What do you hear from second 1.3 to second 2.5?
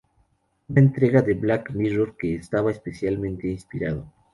'Black Mirror' que